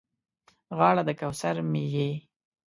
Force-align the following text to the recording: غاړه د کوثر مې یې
غاړه 0.77 1.03
د 1.05 1.09
کوثر 1.19 1.55
مې 1.71 1.83
یې 1.93 2.09